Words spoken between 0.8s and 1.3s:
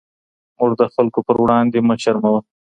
خلکو